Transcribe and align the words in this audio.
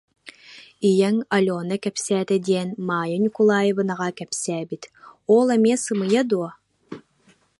Ийэҥ 0.87 1.15
Алена 1.35 1.75
кэпсээтэ 1.83 2.35
диэн 2.45 2.69
Маайа 2.87 3.17
Ньукулаайабынаҕа 3.23 4.09
кэпсээбит, 4.19 4.83
ол 5.35 5.47
эмиэ 5.55 5.77
сымыйа 5.83 6.21
дуо 6.29 6.49